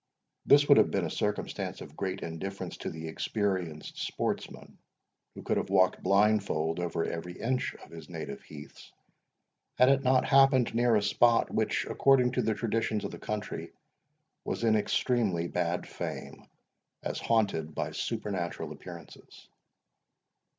[0.47, 4.79] This would have been a circumstance of great indifference to the experienced sportsman,
[5.35, 8.91] who could have walked blindfold over every inch of his native heaths,
[9.77, 13.73] had it not happened near a spot, which, according to the traditions of the country,
[14.43, 16.47] was in extremely bad fame,
[17.03, 19.47] as haunted by supernatural appearances.